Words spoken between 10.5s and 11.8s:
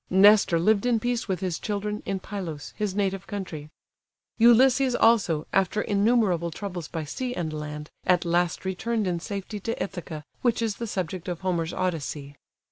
is the subject of Homer's